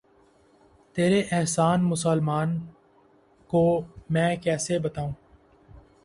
[0.95, 2.45] تیرے احسان مسلماں
[3.49, 3.81] کو
[4.09, 5.11] میں کیسے بتاؤں